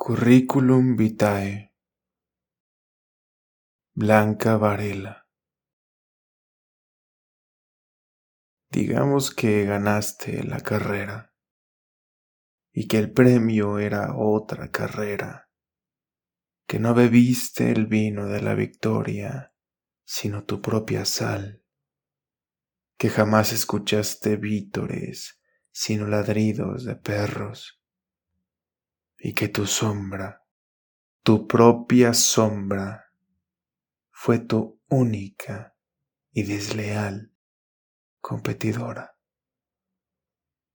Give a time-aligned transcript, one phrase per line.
[0.00, 1.74] Curriculum vitae.
[3.96, 5.26] Blanca Varela.
[8.70, 11.34] Digamos que ganaste la carrera
[12.72, 15.50] y que el premio era otra carrera,
[16.68, 19.52] que no bebiste el vino de la victoria,
[20.04, 21.64] sino tu propia sal,
[22.96, 25.42] que jamás escuchaste vítores,
[25.72, 27.77] sino ladridos de perros,
[29.18, 30.44] y que tu sombra,
[31.22, 33.12] tu propia sombra,
[34.10, 35.74] fue tu única
[36.32, 37.32] y desleal
[38.20, 39.17] competidora.